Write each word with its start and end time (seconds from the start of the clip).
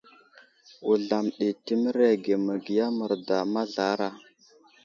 Wuzlam 0.85 1.25
ɗi 1.37 1.47
təmerege 1.65 2.33
məgiya 2.45 2.85
merda 2.97 3.37
mazlara. 3.53 4.09